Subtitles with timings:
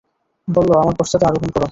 [0.47, 1.63] বলল, আমার পশ্চাতে আরোহণ কর।